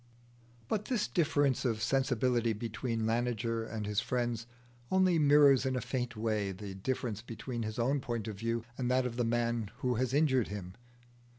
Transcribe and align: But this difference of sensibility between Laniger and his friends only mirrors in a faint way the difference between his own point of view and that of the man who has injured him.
But 0.67 0.85
this 0.85 1.07
difference 1.07 1.63
of 1.63 1.79
sensibility 1.79 2.53
between 2.53 3.05
Laniger 3.05 3.63
and 3.71 3.85
his 3.85 3.99
friends 3.99 4.47
only 4.89 5.19
mirrors 5.19 5.63
in 5.63 5.75
a 5.75 5.79
faint 5.81 6.15
way 6.17 6.51
the 6.51 6.73
difference 6.73 7.21
between 7.21 7.61
his 7.61 7.77
own 7.77 7.99
point 7.99 8.27
of 8.27 8.35
view 8.39 8.63
and 8.79 8.89
that 8.89 9.05
of 9.05 9.15
the 9.15 9.23
man 9.23 9.69
who 9.81 9.93
has 9.97 10.11
injured 10.11 10.47
him. 10.47 10.73